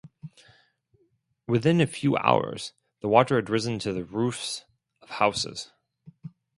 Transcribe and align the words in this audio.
Within 1.47 1.79
a 1.79 1.85
few 1.85 2.17
hours 2.17 2.73
the 3.01 3.07
water 3.07 3.35
had 3.35 3.51
risen 3.51 3.77
to 3.77 3.93
the 3.93 4.03
roofs 4.03 4.65
of 4.99 5.11
houses. 5.11 5.73